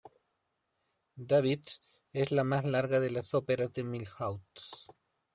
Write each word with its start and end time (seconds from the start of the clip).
David 1.29 1.59
es 2.11 2.31
la 2.31 2.43
más 2.43 2.65
larga 2.65 2.99
de 2.99 3.11
las 3.11 3.35
óperas 3.35 3.71
de 3.73 3.83
Milhaud. 3.83 4.41